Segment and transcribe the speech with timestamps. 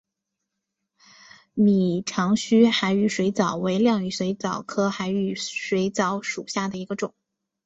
[1.53, 7.13] 拟长须海羽水蚤为亮羽水蚤科海羽水蚤属下的一个种。